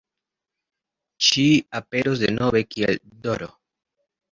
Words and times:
Ŝi 1.25 1.43
aperos 1.81 2.25
denove 2.25 2.65
kiel 2.73 3.01
D-ro. 3.29 3.53